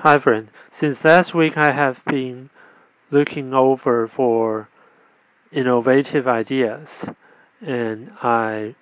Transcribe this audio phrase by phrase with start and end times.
[0.00, 0.50] Hi, friend.
[0.70, 2.50] Since last week, I have been
[3.10, 4.68] looking over for
[5.50, 7.06] innovative ideas,
[7.62, 8.74] and I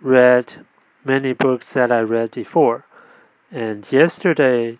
[0.00, 0.64] read
[1.04, 2.86] many books that I read before.
[3.52, 4.78] And yesterday,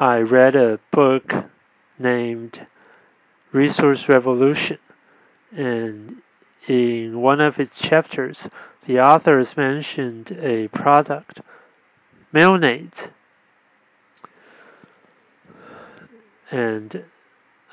[0.00, 1.34] I read a book
[1.98, 2.66] named
[3.52, 4.78] Resource Revolution,
[5.54, 6.22] and
[6.66, 8.48] in one of its chapters,
[8.86, 11.42] the authors mentioned a product,
[12.32, 13.10] mayonnaise
[16.56, 17.04] and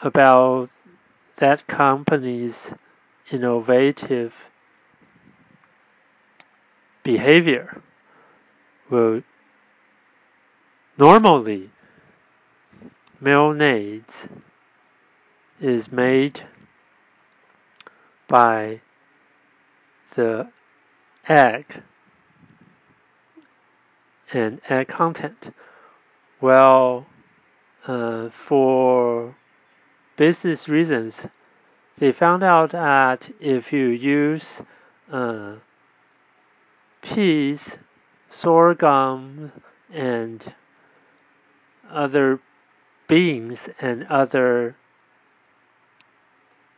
[0.02, 0.70] about
[1.38, 2.74] that company's
[3.32, 4.34] innovative
[7.02, 7.82] behavior
[8.90, 9.22] will
[10.98, 11.70] normally
[13.22, 14.28] mayonnaise
[15.62, 16.44] is made
[18.28, 18.82] by
[20.16, 20.50] the
[21.30, 21.84] egg
[24.34, 25.54] and egg content.
[26.42, 27.06] Well,
[27.88, 29.36] uh, for
[30.16, 31.28] business reasons,
[31.98, 34.62] they found out that if you use
[35.12, 35.56] uh,
[37.02, 37.78] peas,
[38.30, 39.52] sorghum,
[39.92, 40.54] and
[41.90, 42.40] other
[43.08, 44.76] beans and other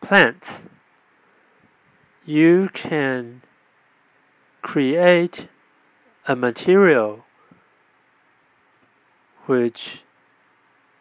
[0.02, 0.59] plants,
[2.26, 3.42] you can
[4.61, 5.48] create
[6.28, 7.23] a material
[9.45, 10.02] which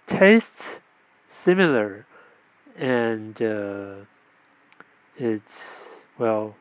[0.07, 0.81] tastes
[1.29, 2.07] similar
[2.77, 3.95] and uh,
[5.17, 6.57] it's well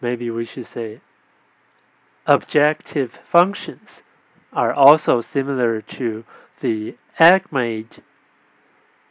[0.00, 1.00] maybe we should say
[2.26, 4.02] objective functions
[4.52, 6.24] are also similar to
[6.60, 8.02] the egg made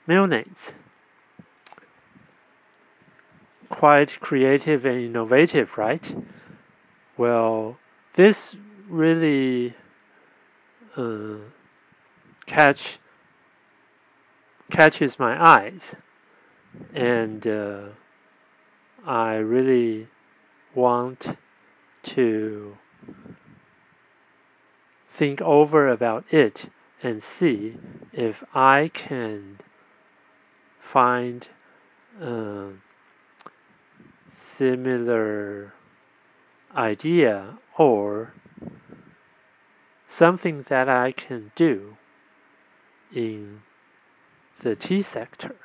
[0.08, 0.73] mayonnaise
[3.69, 6.16] quite creative and innovative right?
[7.17, 7.77] Well
[8.13, 8.55] this
[8.89, 9.73] really
[10.95, 11.36] uh,
[12.45, 12.99] catch
[14.69, 15.95] catches my eyes,
[16.94, 17.88] and uh,
[19.05, 20.08] I really
[20.73, 21.37] want
[22.03, 22.77] to
[25.09, 26.65] think over about it
[27.02, 27.77] and see
[28.11, 29.59] if I can
[30.80, 31.47] find
[32.21, 32.70] a
[34.30, 35.73] similar
[36.76, 38.33] idea or
[40.08, 41.97] something that I can do
[43.14, 43.61] in
[44.61, 45.55] the tea sector.